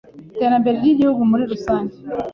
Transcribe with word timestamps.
iterambere 0.31 0.75
ry’igihugu 0.79 1.21
muri 1.29 1.43
rusange 1.51 1.95